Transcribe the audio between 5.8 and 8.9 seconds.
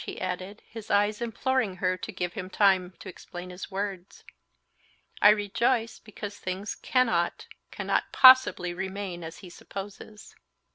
because things cannot, cannot possibly